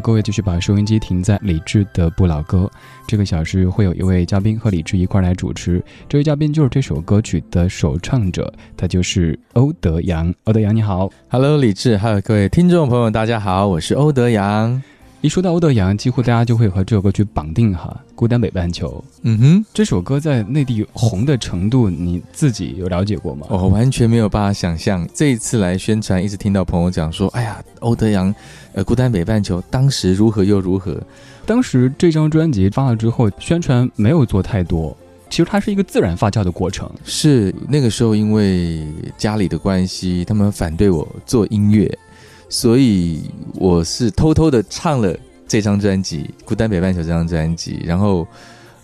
[0.00, 2.70] 各位继续把收音机停在李志的不老歌。
[3.06, 10.32] 这个小时会有一位嘉宾和李志一块来主持，这位嘉宾就是这首歌曲的首唱者，他就是欧德阳。
[10.44, 14.82] 欧德阳你好，Hello，李志，还有各位听众朋友，大家好，我是欧德阳。
[15.20, 19.02] 一说到欧德阳，几乎大家就会和这首歌去绑定哈，《孤单北半球》。
[19.22, 23.44] 嗯哼，这首歌在内地红的程度，你自己有了解过吗？
[23.50, 25.04] 我完全没有办法想象。
[25.12, 28.32] 这一次来宣传，一直听到朋友讲说：“哎呀，欧德阳。”
[28.74, 30.96] 呃，孤单北半球当时如何又如何？
[31.44, 34.96] 当时这张专辑发了之后，宣传没有做太多，
[35.28, 36.88] 其实它是一个自然发酵的过程。
[37.02, 38.86] 是那个时候因为
[39.16, 41.98] 家里的关系，他们反对我做音乐，
[42.48, 45.16] 所以我是偷偷的唱了
[45.46, 47.80] 这张专辑《孤单北半球》这张专辑。
[47.84, 48.26] 然后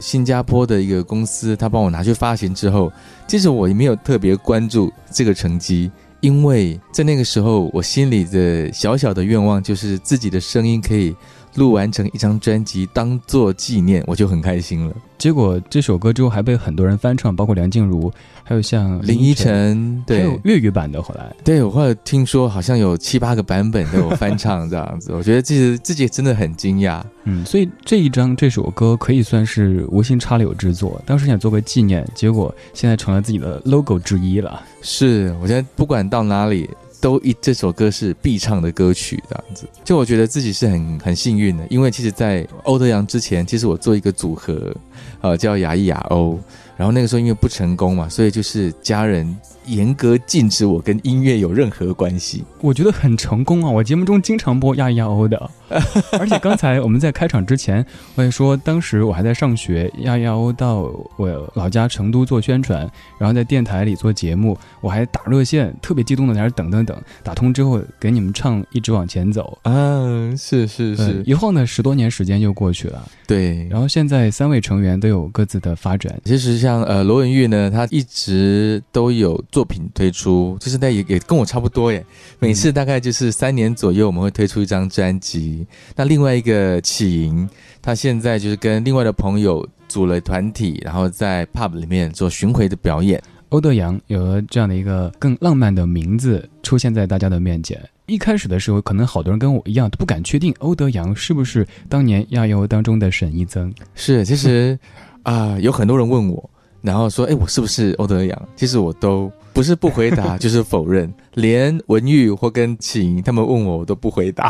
[0.01, 2.93] 新加坡的一个公司，他帮我拿去发行之后，
[3.27, 5.91] 其实我也没有特别关注这个成绩。
[6.21, 11.15] 因为在那个时候，我心里的小小的愿望就是自己的声音可以
[11.55, 14.95] 录完成一张专辑，当做纪念，我就很开心了。
[15.17, 21.01] 结果这首歌之后还被很多人翻唱，包括梁静茹，还有像林依晨，对，还有粤语版的。
[21.01, 27.03] 后来，对我后来听说好像有七八个版本都有翻唱这样子，我觉得自己自己真的很惊讶。
[27.23, 34.61] 嗯，所以这一张这首歌可以算是无心插柳之作，当时想做个纪念，结果现在成了自己的 logo 之一了。
[34.83, 36.69] 是，我觉得不管到哪里。
[37.05, 44.75] 都一这首歌是必唱的歌曲，这样子，就我觉得自己是很很幸运的，因为其实，在欧德阳之前，其实我做一个组合，
[45.21, 46.41] 呃，叫雅艺雅欧。
[46.79, 52.43] 然后那个时候因为不成功嘛，所以就是家人严格禁止我跟音乐有任何关系。
[52.61, 53.71] 我觉得很成功啊！
[53.71, 55.51] 我节目中经常播亚亚欧的，
[56.19, 76.55] 而且刚才我们在开场之前，我也说当时我还在上学，亚亚欧到我老家成都做宣传，然后在电台里做节目，我还打热线，特别激动的在那等等等，打通之后给你们唱《一直往前走》嗯，是是是，一晃呢十多年时间就过去了，对，然后现在三位成员都有各自的发展，其实。
[76.55, 82.05] 像呃罗文玉呢，他一直都有作品推出，就是那也也跟我差不多耶。
[82.41, 85.65] 每次大概就是三年左右，我们会推出一张专辑。
[85.95, 87.49] 那另外一个启莹，
[87.81, 93.23] 他现在就是跟另外的朋友组了团体，然后在 pub 里面做巡回的表演。
[93.51, 97.81] 欧德阳有了这样的一个更浪漫的名字出现在大家的面前。
[98.07, 103.73] 一开始的时候，可能好多人跟我一样都不敢确定欧德阳是不是当年亚游当中的沈一增。
[103.95, 104.77] 是，其实
[105.23, 106.51] 啊，有很多人问我。
[106.83, 108.49] 然后说：“哎，我是不是欧德阳？
[108.57, 111.11] 其实我都不是不回答， 就是否认。
[111.35, 114.49] 连文玉或跟晴他们问我，我都不回答。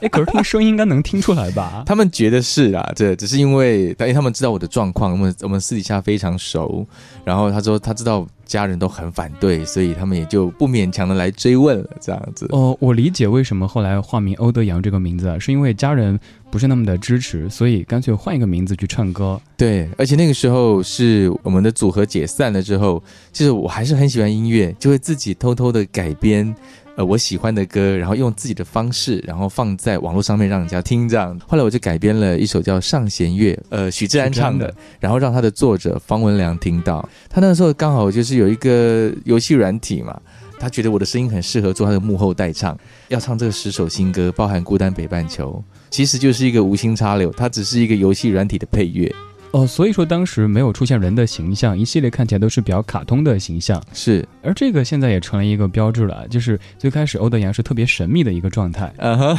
[0.00, 1.82] 哎，可是听声音应该能听出来吧？
[1.86, 6.86] 他们觉得是啊，这只是因为，因为他们知道我的状况，我们我们私底下非常熟。
[7.24, 12.46] 然后他说他知道家人都很反对，所以他们也就不勉强的来追问了，这样子。
[12.50, 16.18] 哦，我理解为什么后来化名欧德阳这个名字，是因为家人
[16.50, 19.38] 不是那么的支持，所以干脆换一个名字去唱歌。
[19.56, 23.02] 对，而且那个时候是我们的组合解散了之后，
[23.32, 26.54] 其实我还是很喜欢音乐，就会自己偷偷的改编。
[26.96, 31.38] 呃，我喜欢的歌，然后用自己的方式，然后放在网络上面让人家听，这样。
[31.46, 37.06] 后来我就改编了一首叫《上弦月》，呃，许志安唱的，然后让他的作者方文良听到。
[37.28, 40.18] 他那个时候刚好就是有一个游戏软体嘛，
[40.58, 42.74] 他觉得我的声音很适合做他的幕后代唱，
[43.08, 49.14] 要唱这个十首新歌，包含《孤单北半球》，其实就是一个无心插柳，它只是一个游戏软体的配乐。
[49.52, 53.82] 哦，所以说当时没有出现人的形象，一系列看起来都是比较卡通的形象。
[53.94, 58.92] 是，而这个现在也成了一个标志了，就是最开始欧德阳是特别神秘的一个状态，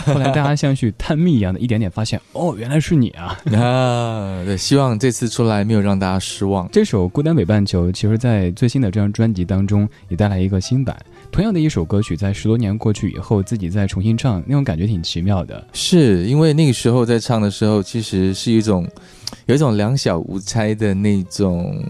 [0.05, 3.37] 后来大家像去探秘一样的，一点点发现，哦，原来是你啊！
[3.53, 6.67] 啊，对，希望这次出来没有让大家失望。
[6.71, 10.97] 这首《孤单北半球》其实，在最新的这张专辑当中也带来一个新版。
[11.31, 15.67] 同样的一首歌曲，在十多年过去以后，自己再重新唱，那种感觉挺奇妙的。
[15.73, 18.87] 是因为那个时候在唱的时候，其实是一种。
[19.47, 21.83] 有一种两小无猜的那种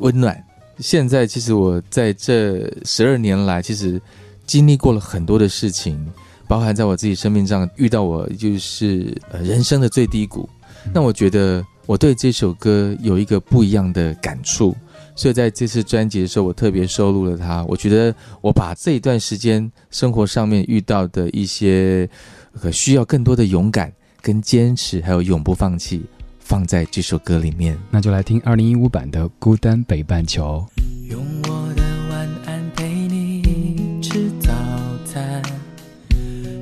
[0.00, 0.38] 温暖。
[0.78, 4.00] 现在其实我在这十二年来，其实
[4.46, 5.98] 经历过了很多的事情，
[6.46, 10.46] 包含在我自己生命上遇到我就是人生的最低谷。
[10.92, 14.76] 那我觉得我对这首歌有一个不一样的感触，
[15.14, 17.64] 所以在这次专辑的时候，我特别收录了它。
[17.64, 22.08] 我觉得我把这一段时间生活上面遇到的一些
[22.72, 26.02] 需要更多的勇敢、跟坚持，还有永不放弃。
[26.44, 30.66] 放在这首歌里面，那就来听二零一五版的《孤单北半球》。
[31.08, 34.52] 用我的晚安陪你吃早
[35.06, 35.40] 餐，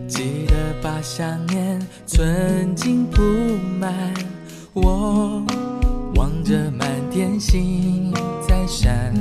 [0.07, 3.23] 记得把想念存进铺
[3.81, 4.15] 满。
[4.75, 5.43] 我
[6.15, 8.13] 望着满天星
[8.71, 9.13] 在闪，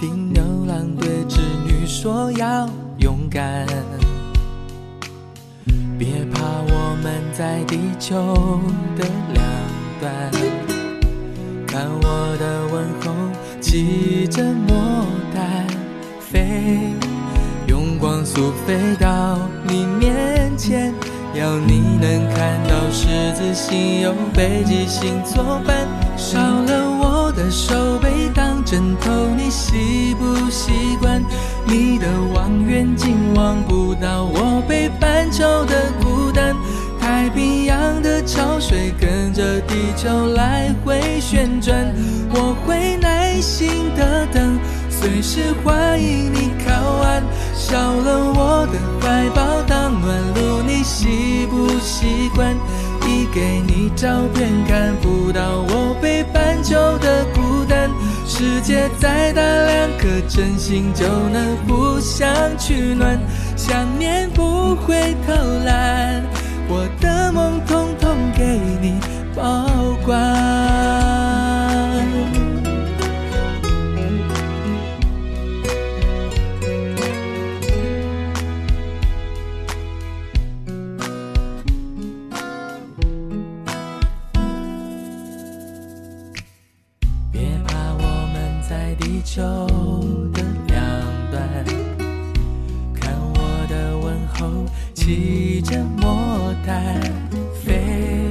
[0.00, 3.64] 听牛郎对织女说要勇敢。
[5.96, 8.34] 别怕，我们在地球
[8.96, 9.44] 的两
[10.00, 10.10] 端。
[11.68, 13.14] 看我的问候，
[13.60, 15.68] 骑着魔毯
[16.18, 16.92] 飞，
[17.68, 19.38] 用光速飞到
[19.68, 20.92] 你面前，
[21.34, 25.86] 要你能看到十字星有北极星作伴。
[27.30, 31.22] 我的手背当枕头，你习不习惯？
[31.64, 36.56] 你的望远镜望不到我北半球的孤单。
[36.98, 41.94] 太平洋的潮水跟着地球来回旋转，
[42.34, 44.58] 我会耐心的等，
[44.90, 47.22] 随时欢迎你靠岸。
[47.54, 52.56] 少了我的怀抱当暖炉，你习不习惯？
[53.32, 57.90] 给你照片，看不到我北半球的孤单。
[58.26, 62.28] 世界再大，两颗真心就能互相
[62.58, 63.18] 取暖，
[63.56, 65.32] 想念不会偷
[65.64, 66.22] 懒。
[66.68, 69.00] 我的梦统统给你
[69.34, 69.66] 保
[70.04, 70.99] 管。
[89.32, 89.40] 就
[90.32, 90.76] 的两
[91.30, 91.64] 端
[92.92, 97.00] 看我的问候骑着魔毯
[97.64, 98.28] 飞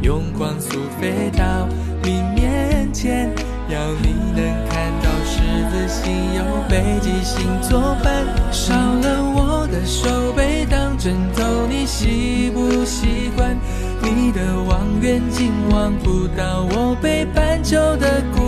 [0.00, 1.68] 用光速飞到
[2.02, 3.30] 你面前
[3.68, 13.54] 要你能看到十字星有北极星作伴少了我的手背当枕头你习不习惯？
[14.02, 18.41] 你的望远镜望不到我北半球的孤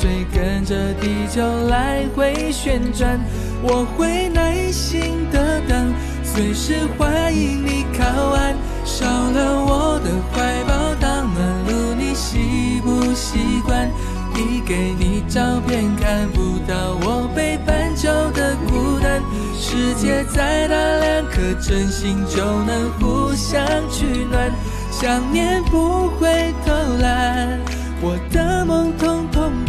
[0.00, 3.20] 水跟着地球来回旋转，
[3.62, 5.92] 我会耐心的等，
[6.24, 8.56] 随时欢迎你靠岸。
[8.82, 13.90] 少了我的怀抱当暖炉，你习不习惯？
[14.36, 19.20] 一给你照片，看不到我北半球的孤单。
[19.54, 24.50] 世界再大，两颗真心就能互相取暖。
[24.90, 27.60] 想念不会偷懒，
[28.00, 29.19] 我的梦统统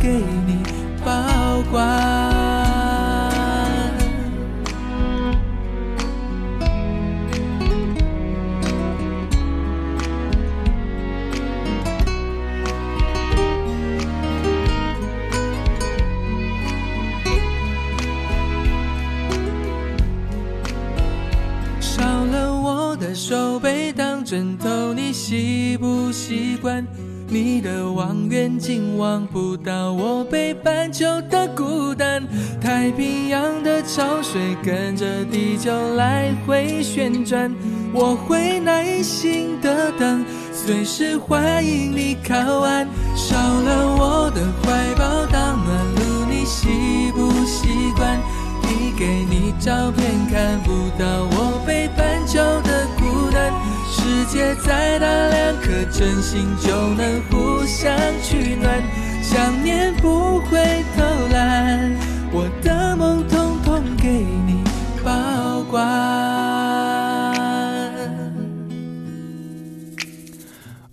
[0.01, 0.08] 给
[0.48, 0.63] 你
[1.05, 1.88] 保管。
[21.79, 26.84] 少了我的手背当枕头，你习不习惯？
[27.33, 32.21] 你的望远镜望不到我北半球的孤单，
[32.59, 37.50] 太平洋的潮水跟着地球来回旋转，
[37.93, 42.85] 我会耐心的等，随时欢迎你靠岸。
[43.15, 46.67] 少了我的怀抱当暖炉，你习
[47.13, 48.19] 不习惯？
[48.61, 50.71] 递给你照片，看不
[51.01, 52.70] 到我北半球的。
[54.31, 58.81] 界再大，两颗真心就能互相取暖。
[59.21, 60.57] 想念不会
[60.95, 61.91] 偷懒，
[62.31, 64.63] 我的梦统统给你
[65.03, 66.30] 保管。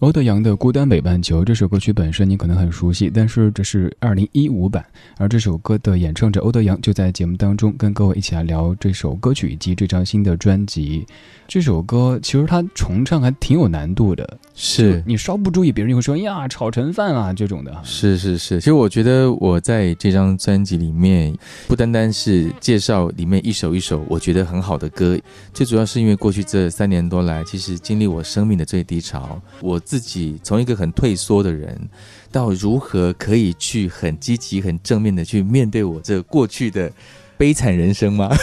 [0.09, 4.83] 欧德阳的《孤单北半球》这首歌曲本身你可能很熟悉，但是这是二零一五版，
[5.19, 11.07] 而这首歌的演唱者欧德阳就在节目当中跟各位一起来聊这首歌曲以及这张新的专辑。
[11.47, 17.73] 这首歌其实它重唱还挺有难度的，是你稍不注意，别人就会说呀炒成饭啊这种的。
[17.85, 21.33] 是是是，其实我觉得我在这张专辑里面，
[21.69, 25.17] 不单单是介绍里面一首一首我觉得很好的歌，
[25.55, 31.89] 最主要是因为过去这三年多来，其实经历我生命的最低潮，我自己从一个很退缩的人，
[32.33, 36.91] 到如何可以去很积极、很正面的去面对我这过去的
[37.37, 38.29] 悲惨人生吗？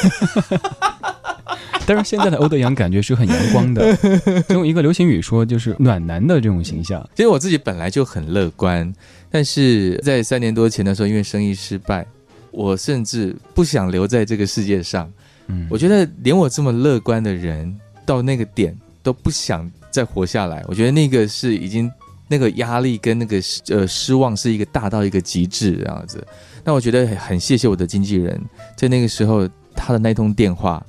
[1.86, 3.98] 但是现在的欧德阳感觉是很阳光的，
[4.50, 7.08] 用一个流行语说就是暖男的这种形象。
[7.16, 8.92] 其实我自己本来就很乐观，
[9.30, 12.06] 但是在三年多前的时候，因为生意失败，
[12.50, 15.12] 我甚至不想留在这个世界上。
[15.48, 20.64] 嗯，我觉得连我这么乐观的人，到那个点都不想再活下来。
[20.68, 21.92] 我觉得那个是已经
[22.28, 23.38] 那个压力跟那个
[23.70, 26.26] 呃失望是一个大到一个极致这样子。
[26.64, 28.42] 那我觉得很谢谢我的经纪人，
[28.76, 30.84] 在那个时候他的那通电话。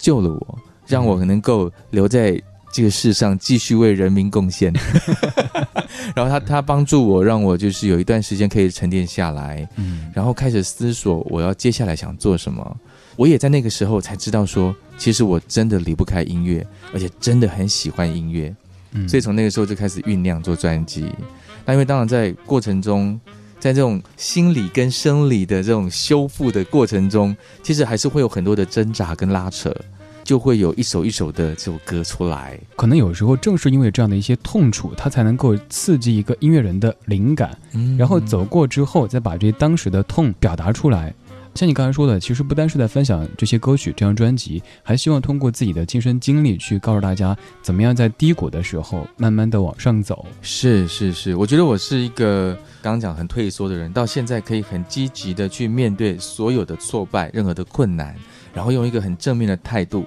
[0.00, 2.40] 救了我，让我能够留在
[2.72, 4.72] 这个世上，继续为人民贡献。
[6.16, 12.76] 然后他他帮助我，让我就是有一段时间可以沉淀下来，嗯，然后开始思索我要接下来想做什么。
[13.16, 18.54] 我也在那个时候才知道说，其实我真的离不开音乐，而且真的很喜欢音乐。
[18.92, 21.12] 嗯，所以从那个时候就开始酝酿做专辑。
[21.66, 23.20] 那因为当然在过程中。
[23.60, 29.72] 在这种心理跟生理的这种修复的过程中，其实还是会有很多的挣扎跟拉扯，
[30.24, 32.58] 就会有一首一首的这首歌出来。
[32.74, 37.56] 可能有时候正是因为这样的一些痛楚，它才能够刺激一个音乐人的灵感，
[37.98, 41.14] 然后走过之后，再把这当时的痛表达出来。
[41.54, 50.24] 像你刚才说的，其实不单是在分享这些歌曲、这张专辑，还希望通过自己的亲身经历去告诉大家，怎么样在低谷的时候慢慢的往上走。
[50.40, 58.14] 是是是，我觉得我是一个刚刚讲很退缩的人，到现在可以很积极的去面对所有的挫败、任何的困难，
[58.54, 60.06] 然后用一个很正面的态度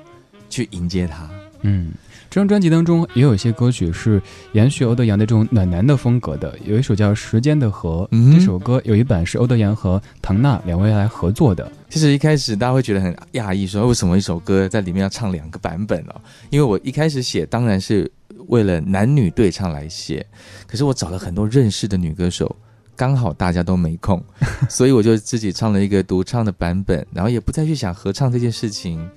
[0.50, 1.29] 去迎接它。
[1.62, 1.91] 嗯。
[2.34, 4.20] 这张专辑当中也有一些歌曲是
[4.54, 11.72] 延续欧德阳的这种暖男的风格的，有一首叫《时间的河》，这首歌有一版是欧德阳和唐娜两位来合作的。
[11.92, 16.20] 其实一开始大家会觉得很讶异，说为什么一首歌在里面要唱两个版本哦？
[16.50, 18.12] 因为我一开始写当然是
[18.48, 20.25] 为了男女对唱来写，
[20.66, 22.56] 可是我找了很多认识的女歌手，
[22.96, 24.20] 刚好大家都没空，
[24.68, 29.08] 所以我就自己唱了一个独唱的版本，然后也不再去想合唱这件事情。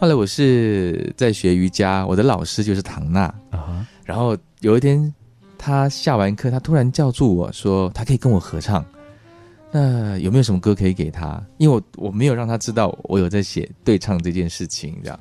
[0.00, 3.86] 后来我是在学瑜伽，我的老师就是唐娜啊。
[4.02, 5.14] 然后有一天，
[5.58, 8.82] 他下完课，他突然叫住我说：“他可以跟我合唱，
[9.70, 11.38] 那有没有什么歌可以给他？
[11.58, 15.20] 因为我我没有让他知道我有在写对唱这件事情，这样。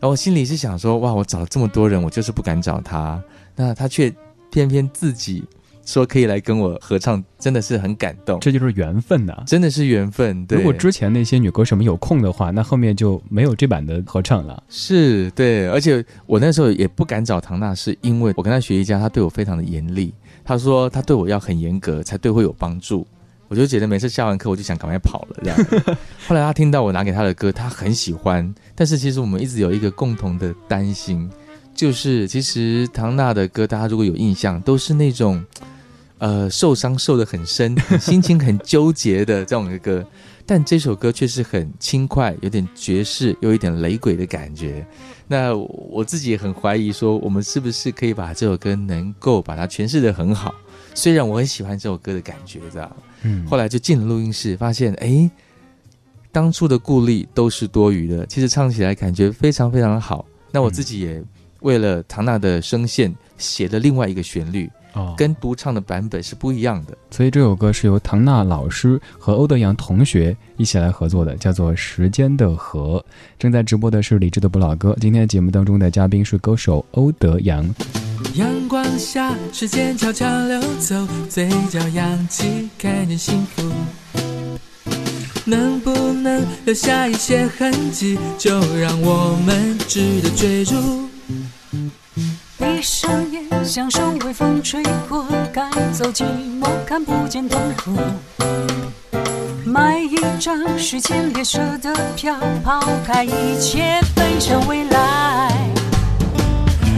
[0.00, 3.22] 然后我心里是想说：哇，我找了这么多人，我就是不敢找他，
[3.54, 4.12] 那他却
[4.50, 5.44] 偏偏自己。”
[5.88, 10.44] 说可以来跟我合唱，真的是很感动，这就是缘分呐，真的是缘分。
[10.44, 14.62] 对如果之前那些女歌手们有空的话，那后面就没有这版的合唱了。
[14.68, 20.12] 是对，而且我那时候也不敢找唐娜，是因为我跟她学瑜伽，她对我非常的严厉。
[20.44, 23.06] 她说她对我要很严格，才对会有帮助。
[23.48, 25.58] 我就觉得每次下完课，我就想赶快跑了这样。
[26.28, 28.54] 后来她听到我拿给她的歌，她很喜欢。
[28.74, 31.30] 但是其实我们一直有一个共同的担心，
[31.74, 35.42] 就是其实唐娜的歌，大家如果有印象，都是那种。
[36.18, 40.04] 呃，受伤受得很深， 心情很纠结的这种的歌，
[40.44, 44.84] 但这首歌却是很轻快，有点爵士，有一点雷鬼的感觉。
[45.26, 50.54] 那我自己也很怀疑，说我们是不是可以把这首歌能够把它诠释的很好？
[50.94, 53.46] 虽然我很喜欢这首歌的感觉，知道嗯。
[53.46, 55.30] 后来就进了录音室，发现哎，
[56.32, 60.26] 当初的顾虑都是多余的，其实唱起来感觉非常非常好。
[60.50, 61.22] 那我自己也
[61.60, 64.68] 为了唐娜的声线写了另外一个旋律。
[65.16, 73.04] 跟独唱的版本是不一样的，所以这首歌是由唐娜老师和欧德阳同学一起来合作的，叫做《时间的河》。
[73.38, 77.64] 正在直播的是李志的不老歌，今天的节目当中的嘉宾是歌手欧德阳。
[78.34, 83.62] 阳光下，时间悄悄流走，嘴角扬起，看见幸福。
[85.44, 90.74] 能不能留下一些痕迹，就让我们值得追逐。
[92.78, 96.22] 闭上眼，享受微风吹过，赶走寂
[96.60, 97.90] 寞，看不见痛苦。
[99.64, 105.52] 买一张时间列车的票，抛开一切，奔向未来。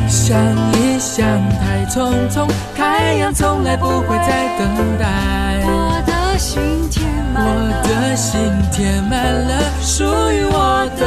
[0.06, 0.36] 想
[0.74, 1.26] 一想，
[1.58, 2.46] 太匆匆，
[2.76, 5.62] 太阳从来不会再等待。
[5.64, 6.60] 我的心
[6.90, 8.38] 填满我，的心
[8.70, 11.06] 填满了属于我的，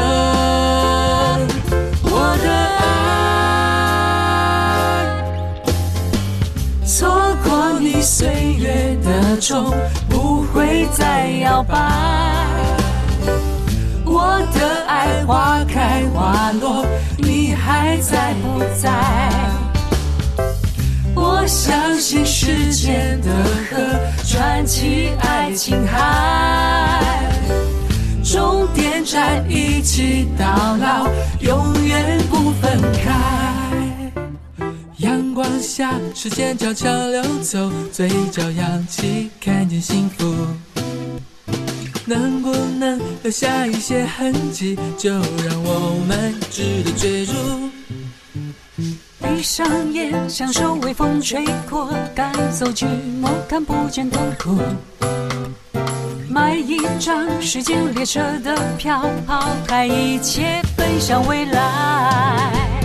[8.04, 8.28] 岁
[8.60, 9.74] 月的钟，
[10.10, 11.78] 不会再摇摆。
[14.04, 16.86] 我的爱花开花落，
[17.18, 18.92] 你还在不在？
[21.16, 23.30] 我相信时间的
[23.72, 23.78] 河，
[24.26, 27.00] 穿起爱情海，
[28.22, 30.46] 终点站一起到
[30.76, 31.08] 老，
[31.40, 33.43] 永远不分开。
[35.76, 40.32] 下，时间悄悄流走，嘴角扬起，看见幸福。
[42.06, 47.34] 能不能留下一些痕迹，就让我们值得追逐。
[49.20, 52.86] 闭上眼，享受微风吹过，赶走寂
[53.20, 54.60] 寞，看不见痛苦。
[56.30, 62.83] 买一张时间列车的票，抛开一切，奔向未来。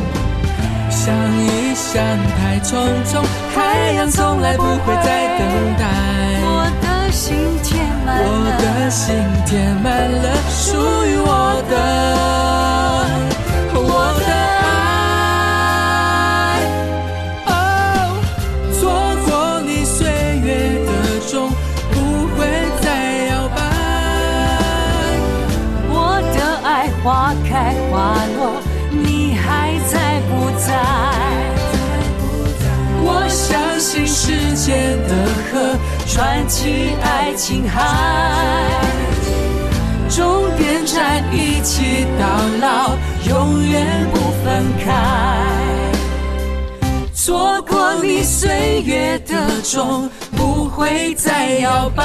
[0.98, 2.02] 想一想，
[2.34, 2.74] 太匆
[3.06, 3.22] 匆，
[3.54, 5.46] 太阳从来不会再等
[5.78, 5.84] 待。
[6.42, 8.26] 我的心填满我，
[8.58, 9.14] 的心
[9.46, 10.74] 填满了属
[11.06, 11.72] 于我的，
[34.68, 35.14] 时间的
[35.50, 38.70] 河，传奇爱情海，
[40.10, 42.26] 终点站一起到
[42.60, 42.90] 老，
[43.26, 44.92] 永远不分开。
[47.14, 52.04] 错过你岁月的钟，不会再摇摆。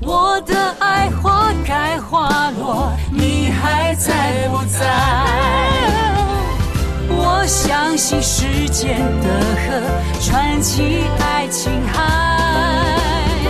[0.00, 4.86] 我的爱花开花落，你还在不在？
[7.48, 9.80] 我相信时间的河，
[10.20, 13.42] 传奇爱情海，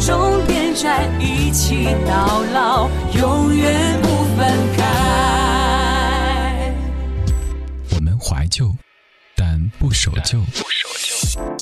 [0.00, 4.44] 终点站一起到老，永远不分
[4.76, 4.82] 开。
[7.94, 8.74] 我们怀旧，
[9.36, 10.40] 但不守旧。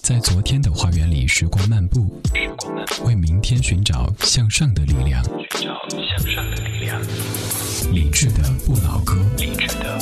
[0.03, 2.23] 在昨天的花园里时光漫步，
[3.05, 5.23] 为明天寻找向上的力量。
[7.93, 9.99] 理智的不老歌，理智的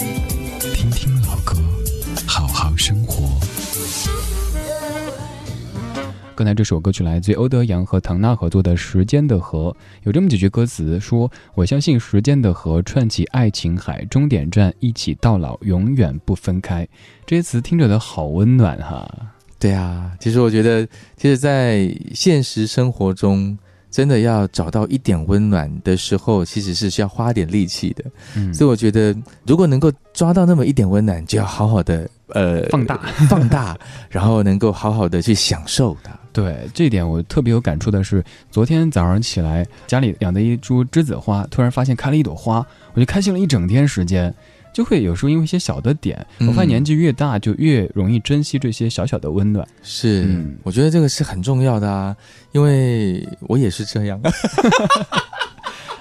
[6.38, 9.70] 刚才这首歌曲来自于欧德阳和唐娜合作的《时间的河》，
[10.04, 16.86] 有这么几句歌词说：“我相信时间的河串起爱情海，终点站一起到老，永远不分开。”
[17.26, 19.12] 这些词听着都好温暖哈。
[19.58, 23.58] 对啊，其实我觉得，其实，在现实生活中，
[23.90, 28.04] 真的要找到一点温暖的时候，其实是需要花点力气的。
[28.36, 29.12] 嗯，所以我觉得，
[29.44, 32.96] 如果能够抓到那么一点温暖，就要好好的呃放大
[33.28, 33.76] 放大，
[34.10, 36.12] 然后能够好好的去享受它。
[36.32, 42.64] 对这一点我特别有感触的是，昨天早上起来，家里养的一株栀子花，突然发现开了一朵花，
[42.94, 44.32] 我就开心了一整天时间。
[44.70, 49.66] 就会有时候因为一些小的点，我发现嗯年纪越大，就越容易珍惜这些小小的温暖。
[49.82, 52.14] 是，嗯我觉得这个是很重要的啊，
[52.52, 54.20] 因为我也是这样。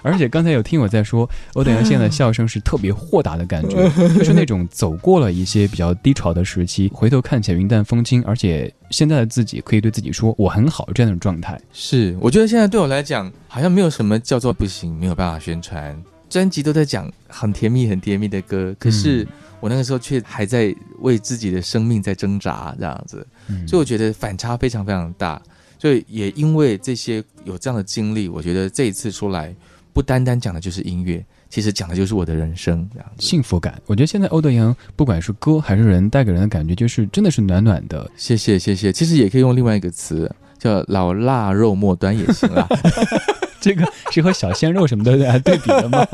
[0.02, 11.60] 而且刚才有听我在说，欧德阳现在的笑声是特别豁达的感觉， 就是那种走过了一些比较低潮的时期，回头看起来云淡风轻，而且现在的自己可以对自己说我很好这样的状态。
[11.72, 16.02] 是，我觉得现在对我来讲，好像没有什么叫做不行，没有办法宣传。
[16.30, 19.28] 专辑都在讲很甜蜜、很甜蜜的歌，可是嗯
[19.62, 23.26] 我那个时候却还在为自己的生命在挣扎，这样子。
[23.48, 25.42] 嗯所以我觉得反差非常非常大。
[25.80, 29.56] 所以也因为这些有这样的经历，我觉得这一次出来，
[29.98, 33.26] 不单单讲的就是音乐，其实讲的就是我的人生，这样子。
[33.26, 38.08] 幸福感，我觉得现在欧德阳不管是歌还是人，带给人的感觉就是真的是暖暖的。
[38.16, 42.68] 谢谢谢谢，其实也可以用另外一个词叫“老腊肉末端”也行啊。
[43.60, 46.06] 这个是和小鲜肉什么的来对比的吗？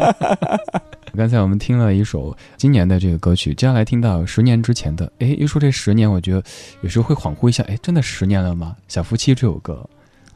[1.17, 5.11] 刚才我们听了一首今年的这个歌曲，接下来听到十年之前的。
[5.19, 6.41] 哎，一说这十年，我觉得
[6.79, 8.77] 有时候会恍惚一下，哎，真的十年了吗？
[8.87, 9.85] 小夫妻这首歌，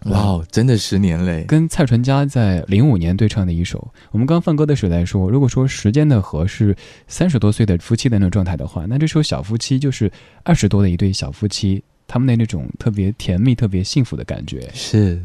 [0.10, 1.44] 哇哦，真的十年嘞！
[1.48, 3.92] 跟蔡淳佳在零五年对唱的一首。
[4.12, 6.76] 我们刚放歌的时候来说，如果说时间的河是
[7.08, 10.12] 三十多岁的夫妻的那种状态的话，那这首小夫妻就是
[10.44, 14.70] 二十多的一对小夫妻，他们的那种特别甜蜜、特别幸福的感觉。
[14.74, 15.22] 是，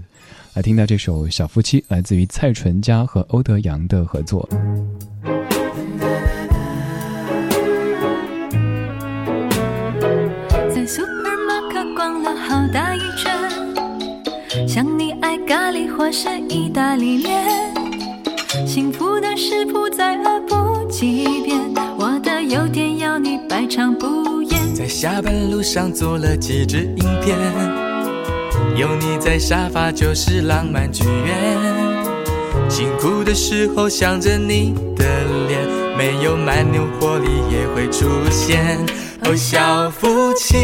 [0.55, 4.49] 来听到这首小夫妻，来自于蔡淳佳和欧德阳的合作。
[15.46, 17.44] 咖喱或是意大利面，
[18.66, 21.59] 幸福的食谱再恶补几遍，
[21.98, 24.74] 我的优点要你百尝不厌。
[24.74, 27.37] 在下班路上做了几支影片，
[28.76, 31.37] 有你在沙发就是浪漫剧院。
[32.68, 35.05] 辛苦的时候想着你的
[35.48, 35.61] 脸，
[35.96, 38.78] 没有蛮牛活力也会出现。
[39.24, 40.57] 哦，小夫妻，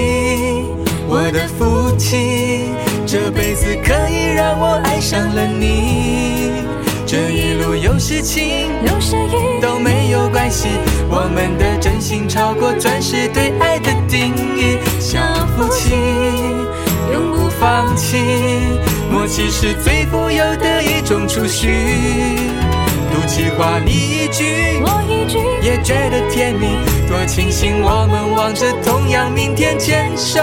[1.07, 2.71] 我的夫妻，
[3.11, 6.53] 这辈子可以让我爱上了你。
[7.07, 10.69] 这一路有事情，有时雨都没有关系，
[11.09, 14.77] 我们的真心超过钻石对爱的定义。
[15.01, 15.19] 小
[15.57, 15.95] 夫妻
[17.11, 18.19] 永不放弃，
[19.11, 21.71] 默契是最富有的一种储蓄。
[23.11, 26.77] 赌气话你一句，我一句，也觉得甜蜜，
[27.09, 30.43] 多庆幸我们望着同样明天，牵手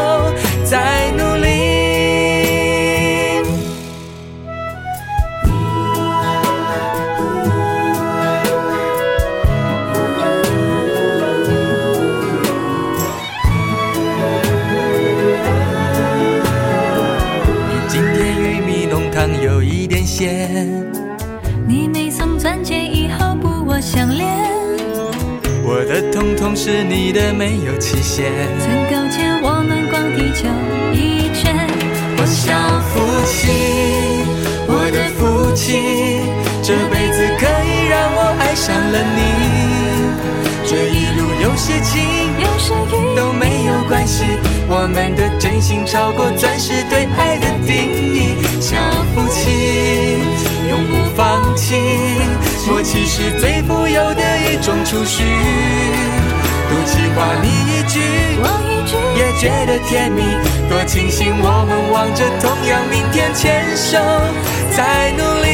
[0.63, 1.94] 在努力。
[19.43, 20.49] 有一点咸。
[21.67, 24.27] 你没送钻戒以后不我项链，
[25.63, 28.31] 我的痛痛是你的，没有期限。
[28.59, 30.47] 曾够钱我们逛地球
[30.93, 31.55] 一圈。
[32.17, 32.53] 我小
[32.89, 33.49] 夫妻，
[34.67, 36.21] 我的夫妻，
[36.61, 39.19] 这辈子可以让我爱上了你。
[40.67, 42.01] 这一路有些情，
[42.39, 44.23] 有些雨都没有关系，
[44.67, 47.75] 我们的真心超过钻石对爱的定
[48.13, 48.44] 义。
[48.61, 48.75] 小
[49.13, 50.17] 夫妻
[50.69, 51.75] 永不放弃，
[52.67, 55.23] 默契是最富有的一种储蓄。
[56.67, 57.99] 赌气话你一句，
[58.41, 60.21] 我一句，也觉得甜蜜，
[60.67, 63.97] 多庆幸我们望着同样明天，牵手
[64.75, 65.47] 在努力。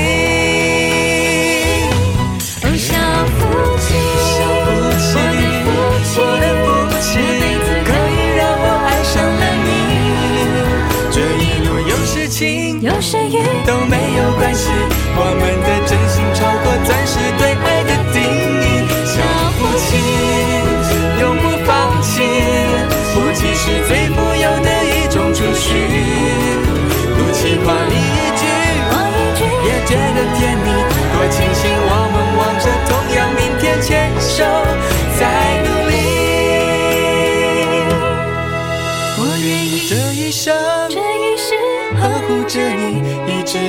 [2.63, 3.39] 哦，小夫
[3.77, 3.93] 妻，
[4.31, 5.09] 小夫妻，
[6.17, 6.60] 我的夫妻，
[13.65, 14.69] 都没有关系，
[15.15, 18.21] 我们的真心超过钻石对爱的定
[18.61, 18.65] 义。
[19.07, 19.17] 想
[19.57, 19.87] 不起
[21.19, 21.69] 永不放
[22.03, 22.21] 弃，
[23.11, 26.30] 夫妻是最富有的一种储蓄。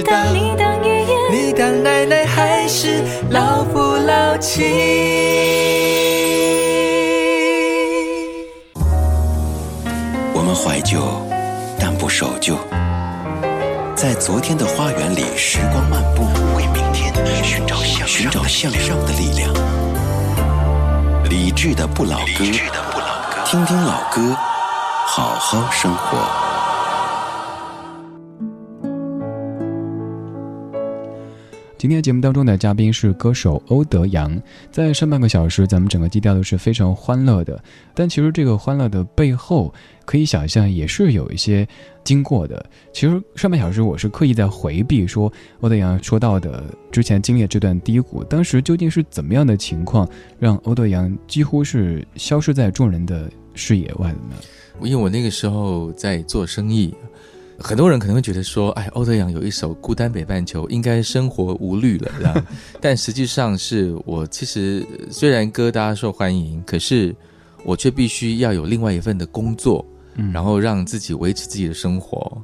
[0.01, 4.63] 当你当爷爷，你当奶奶还是老夫老妻。
[10.35, 11.01] 我们怀旧，
[11.79, 12.57] 但不守旧。
[13.95, 16.23] 在昨天的花园里，时光漫步，
[16.57, 17.13] 为明天
[17.45, 19.53] 寻找向寻找向上的力量。
[21.29, 22.45] 理智的不老歌，
[23.45, 24.37] 听听老歌，
[25.07, 26.52] 好好生活。
[31.83, 34.41] 今天节目当中的嘉宾是歌手欧德阳，
[34.71, 37.61] 在上半个小时，咱们整个基调都是非常欢乐的，
[37.93, 41.67] 但其实这个欢乐的背后，可以想象也是有一些
[42.05, 42.65] 经过的。
[42.93, 54.37] 其实上半小时我是刻意在回避说欧德阳说到的之前经历这段低谷，当时究竟是怎么样的情况，让欧德阳几乎是消失在众人的视野外的呢？
[54.83, 56.95] 因为我那个时候在做生意，
[57.59, 62.47] 很多人可能会觉得说，哎，欧德阳有一首《孤单北半球》，应该生活无虑了，这样。
[62.81, 67.15] 但实际上是我其实虽然歌大家受欢迎，可是
[67.65, 69.85] 我却必须要有另外一份的工作，
[70.17, 72.37] 嗯然后让自己维持自己的生活。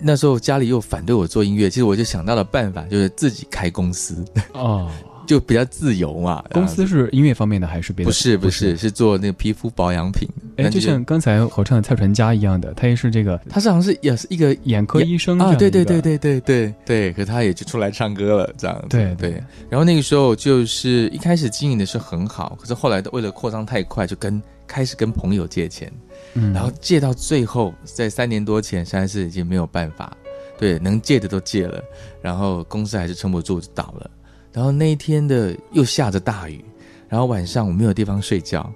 [0.00, 4.24] 那时候家里又反对我做音乐，其实我就想到了办法，就是自己开公司。
[4.52, 4.90] 哦，
[5.26, 6.44] 就比较自由嘛。
[6.52, 8.08] 公司是音乐方面的还是别的？
[8.08, 10.28] 不是不是，是做那个皮肤保养品。
[10.58, 15.54] 哎，就像刚才合唱的蔡传佳一样的，他也是这个，他是好像是也是一个眼科医生啊。
[15.54, 18.84] 对对对对对对对，可他也就出来唱歌了，这样。
[18.88, 19.42] 对对。
[19.70, 25.90] 然后那个时候就是一开始经营的是很好，可是后来为了扩张太快，就跟开始跟朋友借钱，
[26.34, 30.14] 嗯然后借到最后，在三年多前，实在是已经没有办法。
[30.58, 31.80] 对，能借的都借了，
[32.20, 34.10] 然后公司还是撑不住就倒了。
[34.52, 36.64] 然后那一天的又下着大雨，
[37.08, 38.68] 然后晚上我没有地方睡觉，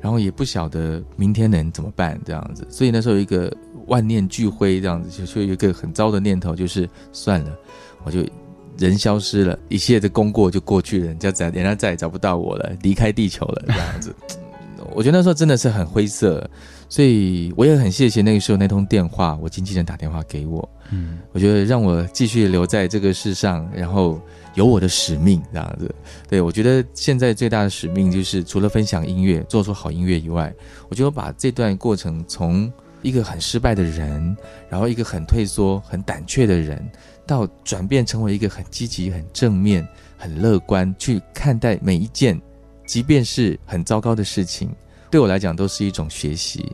[0.00, 2.66] 然后也不晓得明天能怎么办这样子。
[2.70, 3.52] 所以那时候有一个
[3.86, 7.50] 万念俱灰这样子，就就有一个很糟的念头，就是算了，
[8.04, 8.24] 我就
[8.78, 14.14] 人消失了，一切的功过就过去了，人家再人家再也找不到我了，离开地球了这样子。
[14.94, 16.48] 我觉得那时候真的是很灰色。
[16.90, 24.18] 所以我也很谢谢那个时候那通电话，我经纪人打电话给我，嗯，我觉得让我继续留在这个世上，然后
[24.58, 25.94] 有我的使命这样子。
[26.28, 30.52] 对我觉得现在最大的使命就是除了分享音乐、做出好音乐以外，
[30.88, 34.36] 我觉得把这段过程从一个很失败的人，
[34.68, 36.84] 然后一个很退缩、很胆怯的人，
[37.24, 42.40] 到转变成为一个很积极、很正面、很乐观去看待每一件，
[42.84, 44.68] 即便是很糟糕的事情。
[45.10, 46.70] 对我来讲都是一种学习，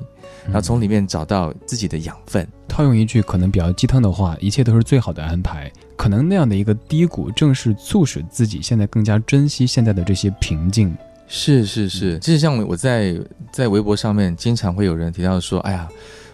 [0.47, 2.49] 然后从里面找到自己的养分。
[2.66, 5.70] 套用一句可能比较鸡汤的话，一切都是最好的安排。
[5.96, 10.96] 可能那样的一个低谷，正是促使自己现在更加珍惜现在的这些平静。
[11.26, 13.18] 是是是，其实像我在
[13.50, 15.88] 在微博上面，经常会有人提到说：“哎呀，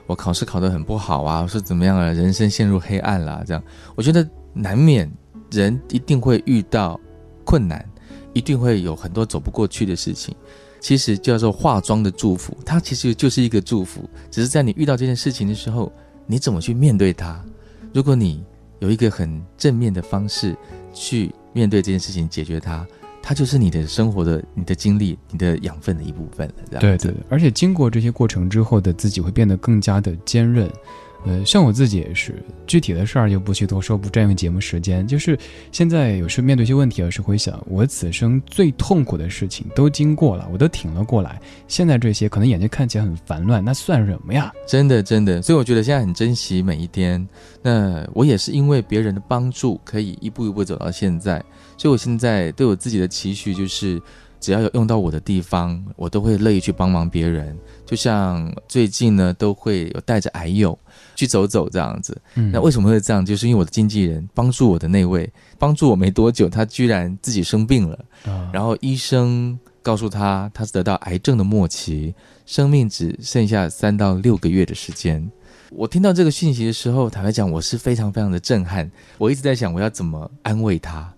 [0.06, 3.62] 我考试考得很不好啊，说怎么样啊，人生陷入黑暗啦。”这样，
[3.94, 5.10] 我觉得难免
[5.50, 7.00] 人一定会遇到
[7.44, 7.88] 困难，
[8.32, 10.34] 一定会有很多走不过去的事情。
[10.80, 15.92] 其实叫做化妆的祝福，它其实就是一个祝福，只是在你遇到这件事情的时候，
[16.26, 17.40] 你怎么去面对它？
[17.92, 18.42] 如果你
[18.80, 20.54] 有一个很正面的方式
[20.92, 22.86] 去面对这件事情，解决它，
[23.22, 26.80] 它就是你的生活的、你的经历、你的养分的一部分了。
[26.80, 30.70] 对对，而且经过这些过程之后的自己会变得更加的坚韧。
[31.26, 35.06] 呃，像我自己也是，具体的事儿就不去多说，不占用节目时间。
[35.06, 35.38] 就是
[35.70, 41.38] 现在有时面对一些问题，有时会想，我此生最痛苦的事情都经过了，我都挺了过来。
[41.68, 44.50] 现在这些可能眼睛看起来很烦乱，那算什么呀？
[44.66, 45.42] 真的，真的。
[45.42, 47.26] 所以我觉得现在很珍惜每一天。
[47.62, 51.44] 那我也是因为别人的帮助，可以一步一步走到现在。
[51.76, 54.00] 所以我现在对我自己的期许就是。
[54.40, 57.56] 只要有用到我的地方，我都会乐意去帮忙别人。
[57.84, 60.78] 就像最近呢，都会有带着癌友
[61.14, 62.16] 去走走这样子。
[62.34, 63.24] 那为什么会这样？
[63.24, 67.98] 就是因为我的经纪人帮助我的那位，帮助我没多久，他居然自己生病了。
[68.52, 72.14] 然后医生告诉他，他是得到癌症的末期，
[72.46, 75.30] 生命只剩下三到六个月的时间。
[75.70, 78.90] 我听到这个讯息的时候，坦白讲，我是非常非常的震撼。
[79.18, 81.12] 我一直在想，我要怎么安慰他。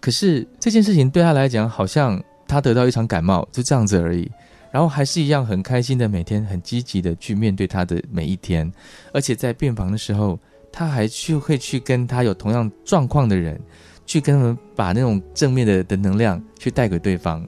[0.00, 2.22] 可是这件事情对他来讲，好像。
[2.46, 4.30] 他得到一场感冒，就这样子而已，
[4.70, 8.70] 然后还是一样很开心的，每天很积极的去面对他的每一天，
[9.12, 10.38] 而且在病房的时候，
[10.72, 13.60] 他还去会去跟他有同样状况的人，
[14.06, 17.46] 去跟他们把那种正面的的能量去带给对方。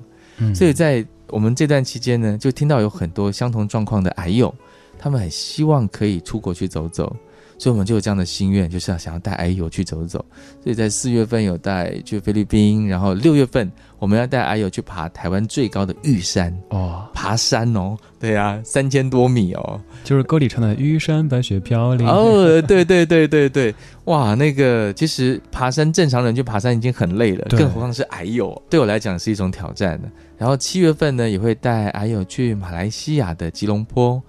[0.55, 4.55] 所以在我们这段期间呢，就听到有很多相同状况的癌友，
[4.99, 7.15] 他们很希望可以出国去走走。
[7.59, 10.25] 所以我们就有这样的心愿，就是要想要带癌友去走走。
[10.63, 22.07] 所以在四月份有带去菲律宾，然后六月份我们要带癌友去爬台湾最高的玉山哦，爬山哦，对呀，三千多米哦，就是歌里唱的“玉山白雪飘零”。
[22.09, 30.09] 哦，对对对对对，哇，那个其实爬山正常人去爬山已经很累了，更何况是癌友，对我来讲是一种挑战的。
[30.37, 34.23] 然后七月份呢，也会带癌友去马来西亚的吉隆坡。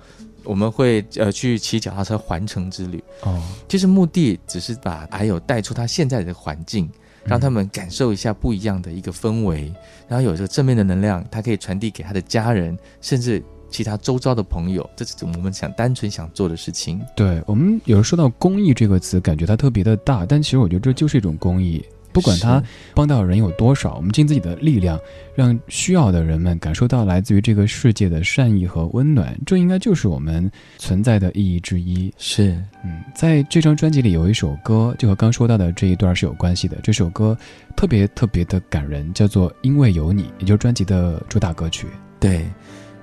[0.49, 6.89] 我们会呃去骑脚踏车环城之旅哦，其实目的只是把还有带出他现在的环境，
[7.23, 9.71] 让他们感受一下不一样的一个氛围，
[10.07, 14.89] 然后有这个正面的能量，他可以传递给他的家人，甚至其他周遭的朋友。
[14.95, 16.99] 这是我们想单纯想做的事情。
[17.15, 21.85] 对我们有时说到公益这个词，感觉它特别的大，但其实我觉得这就是一种公益。
[22.11, 22.61] 不管他
[22.95, 24.99] 帮到人有多少，我们尽自己的力量，
[25.35, 32.11] 让需要的人们感受到来自于这个世界的善意和温暖，这应该就是我们存在的意义之一。
[32.17, 32.51] 是，
[32.83, 36.77] 嗯，在这张专辑里有一首歌，就和刚说到的这一段是有关系的。
[36.81, 37.37] 这首歌
[37.75, 41.87] 特别特别的感人，叫做《因为有你》，也就是专辑的主打歌曲。
[42.19, 42.45] 对，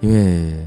[0.00, 0.66] 因为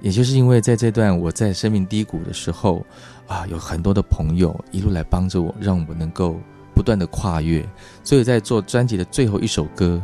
[0.00, 2.84] 也就是因为在这段我在生命低谷的时候
[3.26, 6.38] 啊，有很多的朋友一路来帮着我，让我能够。
[6.80, 7.62] 不断的跨越，
[8.02, 10.02] 所以在做专辑的最后一首歌，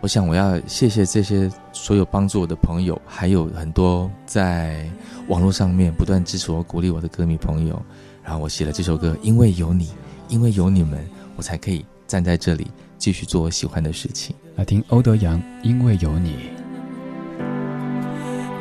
[0.00, 4.84] 我想我要谢谢这些所有帮助我的朋友，还有很多在
[5.28, 7.80] 网络上面不断支持我、鼓励我的歌迷朋友。
[8.24, 9.90] 然后我写了这首歌，因为有你，
[10.26, 10.98] 因为有你们，
[11.36, 12.66] 我才可以站在这里
[12.98, 14.34] 继继续做我喜欢的事情。
[14.56, 16.50] 来听欧德阳，因为有你，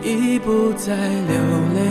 [0.03, 1.35] 已不再流
[1.73, 1.81] 泪，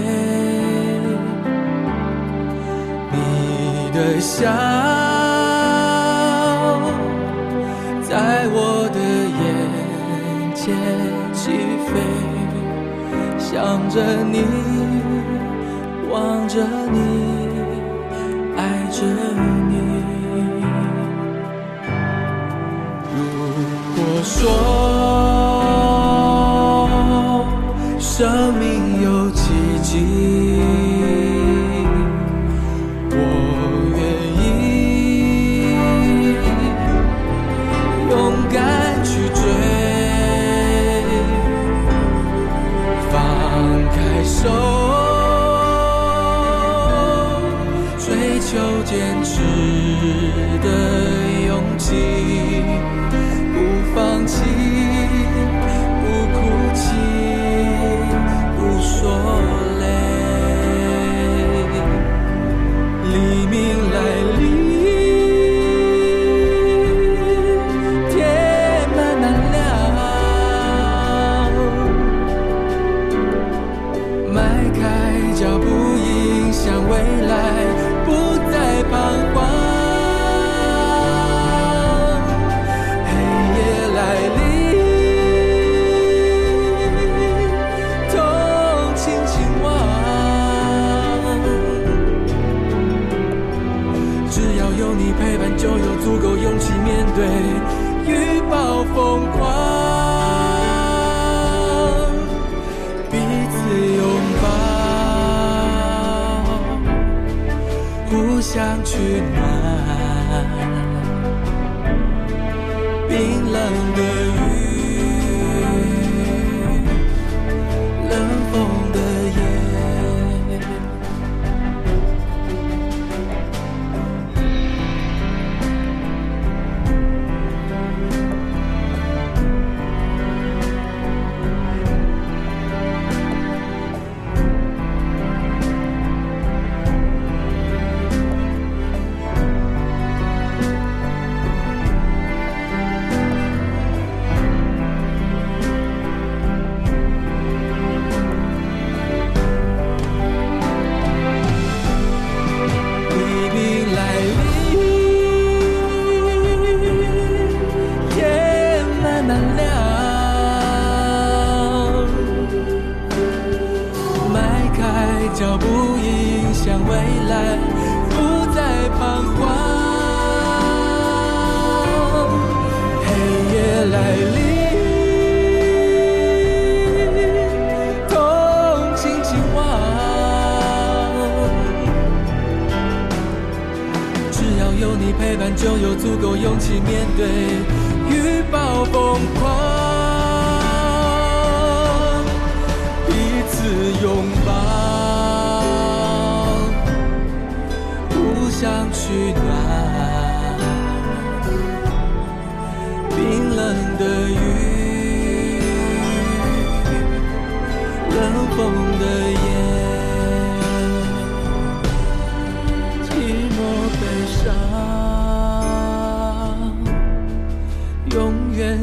[3.12, 5.35] 你的笑
[8.26, 8.58] 在我
[8.92, 8.98] 的
[9.38, 9.46] 眼
[10.52, 10.64] 前
[11.32, 11.38] 起
[11.86, 11.88] 飞，
[13.38, 13.54] 想
[13.88, 14.42] 着你，
[16.10, 16.12] 望
[16.48, 16.98] 着你，
[18.56, 18.60] 爱
[18.90, 18.98] 着
[19.70, 19.74] 你。
[23.14, 23.16] 如
[23.94, 24.34] 果说。
[27.98, 28.75] 生命
[43.94, 44.48] 开手，
[47.98, 48.48] 追求
[48.84, 49.40] 坚持
[50.62, 50.68] 的
[51.46, 51.94] 勇气，
[53.52, 53.56] 不
[53.94, 54.34] 放弃。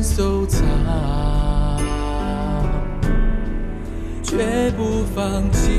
[0.04, 0.62] 收藏
[4.22, 5.72] 绝不放弃。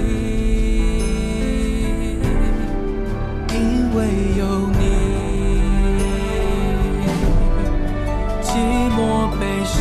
[3.53, 4.07] 因为
[4.39, 4.85] 有你
[8.43, 8.49] 寂
[8.97, 8.99] 寞
[9.39, 9.75] 悲伤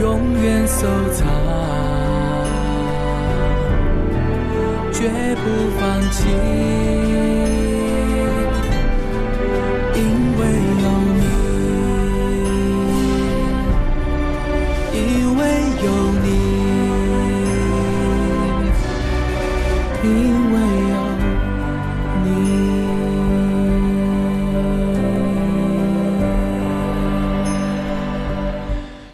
[0.00, 1.26] 永远收藏
[4.92, 5.44] 绝不
[5.78, 7.29] 放弃。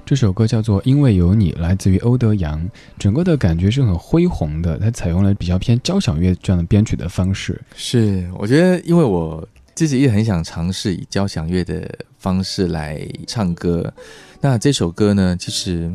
[0.06, 2.64] 这首歌叫做《因为有你》，来自于欧德阳，
[2.96, 4.78] 整个的感觉是很恢宏的。
[4.78, 7.60] 它采用了比较偏交响乐这样的编曲的方式。
[7.74, 13.92] 是，我觉得，因为我自己也很想尝试以交响乐的方式来唱歌。
[14.40, 15.92] 那这首歌呢，其实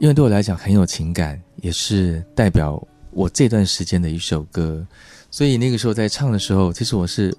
[0.00, 4.84] 因为对我来讲很有情感，也是代表我这段时间的一首歌，
[5.30, 7.32] 所以那个时候在唱的时候，其实我是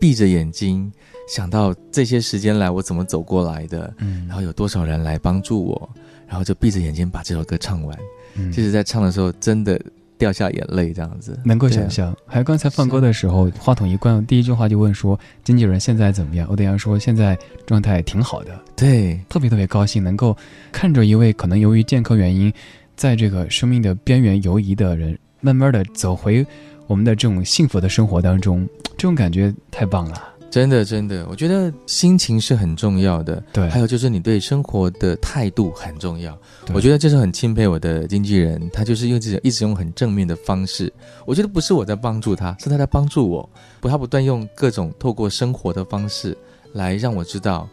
[0.00, 0.92] 闭着眼睛
[1.26, 5.90] 想到这些时间来我怎么走过来的，嗯，然后有多少人来帮助我，
[6.26, 7.98] 然后就闭着眼睛把这首歌唱完。
[8.36, 9.80] 嗯就是，在唱的时候真的
[10.18, 12.14] 掉下眼泪，这样子能够想象。
[12.26, 16.46] 还有刚才放歌的时候，话筒一关，第一句话就问说经纪人现在怎么样？
[16.48, 20.36] 欧德阳说现在状态挺好的，对特别特别高兴，能够
[20.72, 22.52] 看着一位可能由于健康原因，
[22.96, 26.44] 在这个生命的边缘游移的人，慢慢的走回
[26.86, 30.33] 我们的这种幸福的生活当中，这种感觉太棒了。
[30.54, 33.42] 真的真的，我觉得心情是很重要的。
[33.52, 36.38] 对还有就是你对生活的态度很重要。
[36.72, 40.92] 我觉得这是很钦佩我的经纪人，他就是用这种一直用很正面的方式。
[41.26, 43.50] 我觉得不是我在帮助他，是他在帮助我。
[43.80, 46.38] 不，他不断用各种透过生活的方式
[46.74, 47.68] 来让我知道，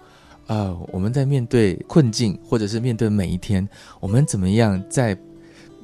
[0.47, 3.69] 呃，我们在面对困境或者是面对每一天，
[3.99, 5.15] 我们怎么样在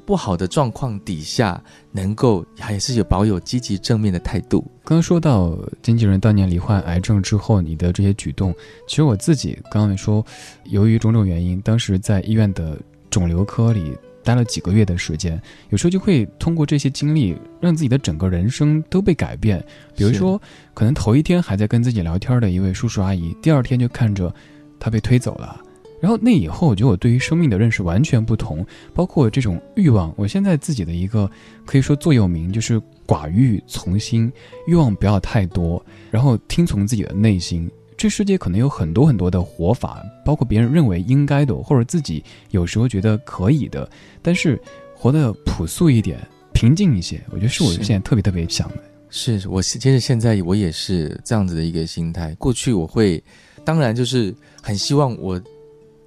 [0.07, 4.61] 不好的状况底下，能够还是有保有积极正面的态度。
[4.85, 8.55] 刚刚说到经纪人当年罹患癌症之后，你的这些举动，
[8.87, 10.25] 其实我自己刚刚也说，
[10.63, 12.79] 由于种种原因，当时在医院的
[13.09, 15.39] 肿瘤科里待了几个月的时间，
[15.71, 19.61] 有时候就会通过这些经历，让自己的整个人生都被改变。
[19.93, 20.41] 比如说，
[20.73, 24.33] 可能头一天还在跟自己聊天的一位叔叔阿姨，第二天就看着
[24.79, 25.61] 他被推走了。
[25.99, 30.13] 然后那以后，我觉得我对于生命的认识完全不同，包括这种欲望。
[30.15, 31.29] 我现在自己的一个
[31.65, 34.31] 可以说座右铭就是寡欲从心，
[34.67, 37.69] 欲望不要太多，然后听从自己的内心。
[37.97, 43.89] 这世界可能有很多很多的活法，包括别人认为应该的，或者自己有时候觉得可以的，
[44.21, 44.61] 但是
[44.93, 46.19] 活得朴素一点、
[46.53, 48.75] 平静一些，我觉得是我现在特别特别想的。
[49.09, 52.35] 是我其实现在我也是这样子的一个心态。
[52.35, 53.23] 过去我会，
[53.65, 55.41] 当然就是很希望我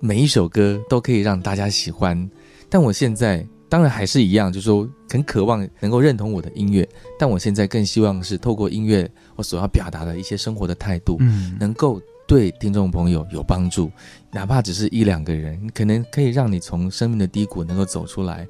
[0.00, 2.28] 每一首歌都可以让大家喜欢，
[2.68, 6.88] 但我现在当然还是一样，就是说很渴望能够认同我的音乐，
[7.18, 13.90] 但我现在更希望是透过音乐我所要表达的一些生活的态度，嗯，能够对听众朋友有帮助，
[14.32, 18.48] 哪怕只是一两个人，可能可以让你从生命的低谷能够走出来。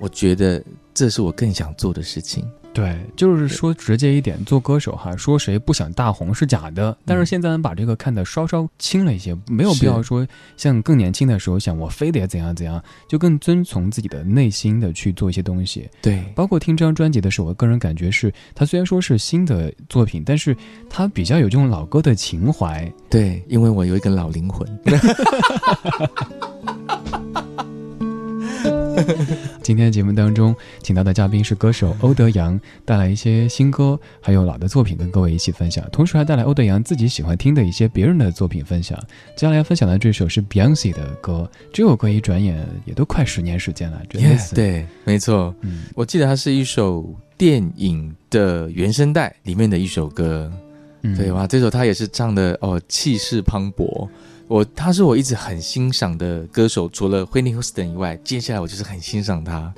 [0.00, 2.44] 我觉得这是我更想做的事情。
[2.76, 15.88] 对，就是说直接一点，做歌手哈，说谁不想大红是假的，但是现在呢，把这个看得稍稍轻了一些，没有必要说像更年轻的时候想我非得怎样怎样，就更遵从自己的内心的去做一些东西。
[16.02, 20.54] 对，包括听这张专辑的时候，我个人感觉是，它虽然说是新的作品，但是
[20.90, 22.92] 它比较有这种老歌的情怀。
[23.08, 24.68] 对，因为我有一个老灵魂。
[29.62, 38.98] 今天节目当中，请到的嘉宾是歌手欧德阳，带来一些新歌，还有老的作品跟各位一起分享，同时还带来欧德阳自己喜欢听的一些别人的作品分享。
[39.36, 44.54] 接下来要分享的这首是 Beyonce 的歌，这首歌一转眼也都快十年时间了，真的是。
[44.54, 50.50] 对，没错，嗯我记得它是一首电影的原声带里面的一首歌。
[51.02, 54.08] 嗯，对哇，这首他也是唱的哦，气势磅礴。
[54.48, 59.72] 我他是我一直很欣赏的歌手，除了 Whitney Houston 以外，接下来我就是很欣赏他。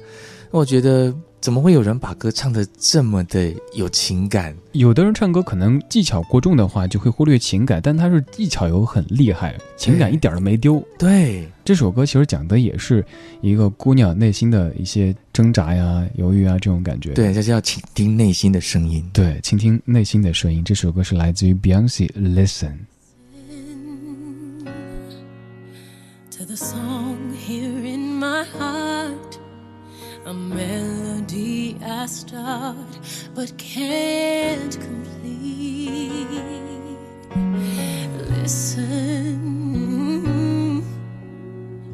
[0.50, 4.56] 我觉得怎么会有人把歌唱的这么的有情感？
[4.72, 10.82] 有的人唱歌可能技巧过重的话，就会忽略情感，但他是技巧又很厉害，情感一点都没丢。
[10.98, 13.04] 对，这首歌其实讲的也是
[13.40, 17.12] 一个姑娘内心的一些挣扎呀、犹豫啊这种感觉。
[17.12, 19.06] 对，就是要倾听内心的声音。
[19.12, 20.64] 对，倾听内心的声音。
[20.64, 22.72] 这首歌是来自于 Beyonce，《Listen》。
[26.58, 29.38] Song here in my heart.
[30.26, 32.98] A melody I start
[33.32, 36.26] but can't complete.
[38.28, 39.38] Listen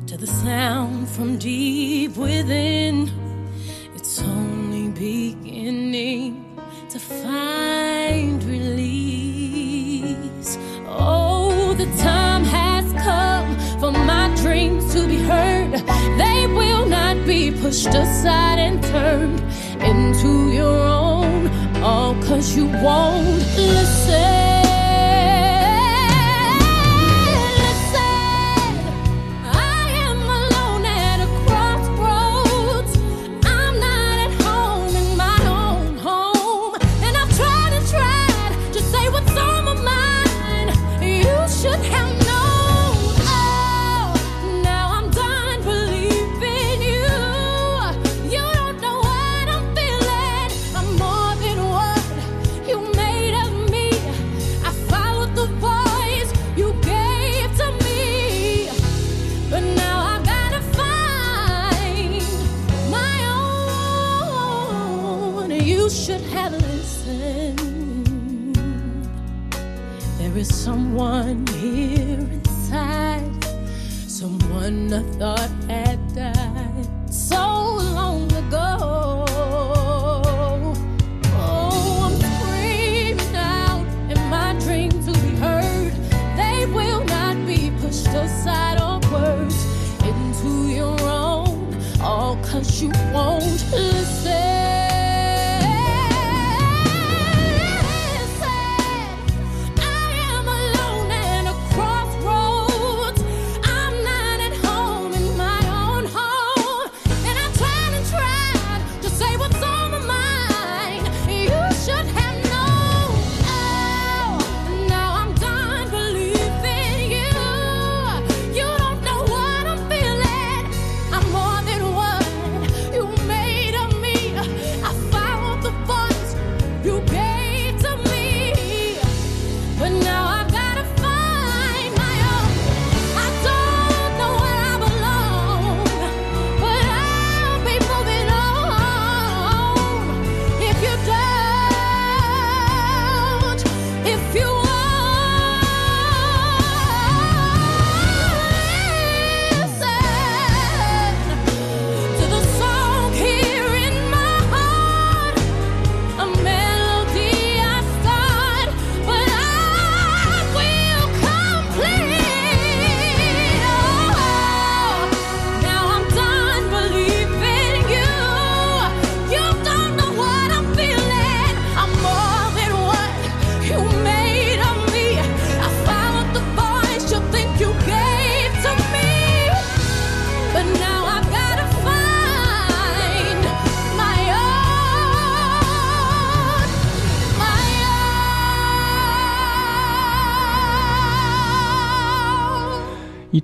[0.07, 3.11] to the sound from deep within.
[3.95, 6.59] It's only beginning
[6.89, 10.15] to find release.
[10.89, 12.34] Oh, the time
[14.45, 15.72] dreams to be heard.
[16.18, 19.40] They will not be pushed aside and turned
[19.80, 21.49] into your own.
[21.82, 23.74] All cause you won't listen.
[23.74, 24.64] Listen.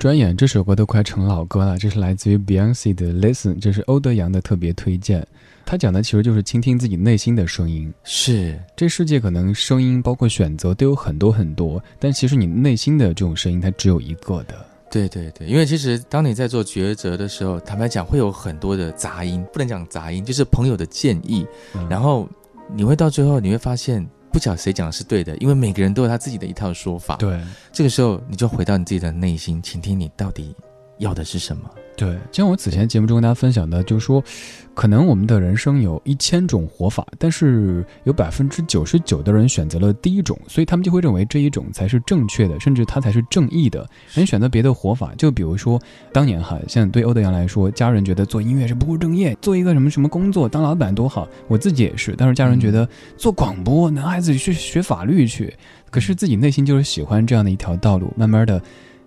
[0.00, 1.76] 转眼，这首歌都快成老歌了。
[1.76, 5.26] 这是来自于 Beyonce 的《Listen》，这是欧德阳的特别推荐。
[5.66, 7.92] 他讲的其实就是倾听自己内心的声音。
[8.02, 14.54] 是这世界可能声音包括选择都有很多很多，但其实你内心的这种声音它只有一个的。
[14.90, 22.26] 对对对，因为其实当你在做抉择的时候，坦白讲会有很多的杂音，不能讲杂音，就是朋友的建议，嗯然后
[22.74, 27.40] 你会到最后你会发现，不晓得谁讲的是对的，因为每个人都有他自己的一套说法。，对
[27.72, 30.54] 这个时候你就回到你自己的内心，倾听你到底
[31.00, 31.68] 要的是什么。
[31.96, 34.24] 对，就像我此前节目中跟大家分享的，就是说，
[34.72, 43.86] 可能我们的人生有一千种活法，但是有百分之九十九的人选择了第一种，所以他们就会认为这一种才是正确的，甚至它才是正义的。
[44.14, 45.78] 人选择别的活法，就比如说
[46.10, 52.88] 当年哈，像对欧德阳来说，家人觉得做音乐是不务正业，做一个什么什么工作当老板多好，我自己也是，但是家人觉得
[53.18, 55.54] 做广播，男孩子去学法律去，
[55.90, 58.62] 可是自己内心就是喜欢这样的一条道路，慢慢的。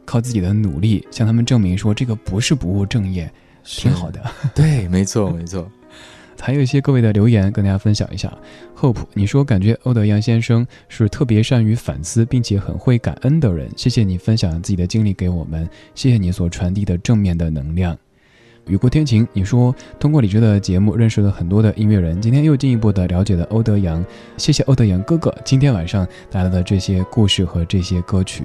[0.06, 3.32] 靠自己的努力向他们证明说这个不是不务正业，
[3.64, 4.22] 挺好的。
[4.54, 5.70] 对，没错没错。
[6.42, 8.32] 还有一些各位的留言跟大家分享一下。
[8.76, 13.70] Hope，你说感觉欧德阳先生是特别善于反思，并且很会感恩的人。
[13.78, 17.98] 谢谢你分享自己的经历给我们，谢谢你所传递的正面的能量。
[18.68, 24.04] 雨过天晴，你说通过李志的节目认识了很多的音乐人，今天又进一步的了解了欧德阳，
[24.38, 28.44] 谢谢欧德阳哥哥今天晚上带来的这些故事和这些歌曲。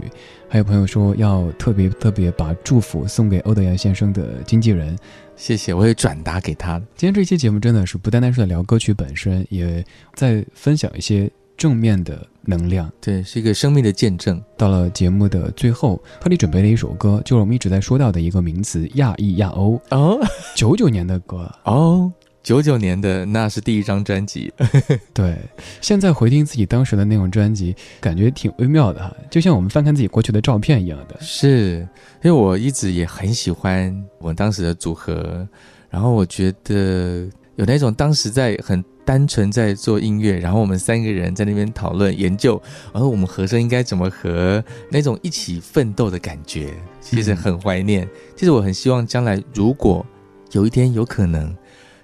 [0.48, 4.96] 还有朋友说要特别特别把祝福送给欧德阳先生的经纪人，
[5.36, 6.78] 谢谢，我也转达给他。
[6.96, 12.90] 今天这期节目真的是不单单是在聊歌曲本身，也在分享一些正面的能量。
[13.00, 14.42] 对，是一个生命的见证。
[14.56, 20.18] 到了节目的最后，特地准备了一首歌，就是我们一直在说到的一个名词——亚裔亚欧，哦
[20.54, 21.52] 九九年的歌。
[21.64, 22.10] 哦，
[22.42, 24.50] 九九年的那是第一张专辑。
[25.12, 25.36] 对，
[25.80, 31.16] 现在回听自己当时的那种专辑，感觉挺微妙的哈，就像我们翻看自己过去的照片一样的。
[31.20, 31.86] 是
[32.22, 35.46] 因为我一直也很喜欢我当时的组合，
[35.90, 42.60] 然后我觉得有那种当时在很单纯在做音乐，然后我们三个人在那边讨论研究，
[42.92, 48.06] 然后我们和声应该怎么和，那种一起奋斗的感觉，其实很怀念。
[48.36, 50.04] 其实我很希望将来如果
[50.52, 51.56] 有一天有可能，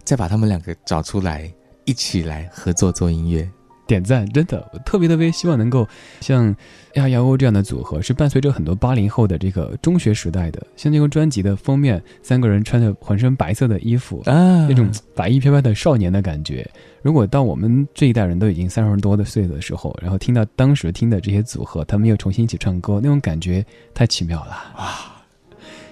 [0.02, 1.52] 再把他们两个找出来，
[1.84, 3.46] 一起来合作做音乐。
[3.86, 5.86] 点赞，真的，我特别特别希望能够
[6.20, 6.54] 像
[6.94, 16.68] 亚亚欧这样的组合，是伴随着很多八零后的这个中学时代的，像这个专辑的封面，三个人穿着浑身白色的衣服，啊那种白衣飘飘的少年的感觉。
[17.02, 25.22] 如果到我们这一代人都已经三十多的岁的时候，然后听到当时听的这些组合，他们又重新一起唱歌，那种感觉太奇妙了啊！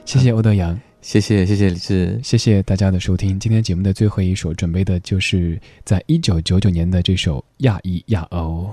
[0.05, 3.39] 谢谢欧德阳，谢谢谢谢李志，谢谢大家的收听。
[3.39, 8.73] 今天节目的最后一首准备的就是在一九九九年的这首《亚裔亚欧》。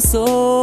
[0.00, 0.57] 放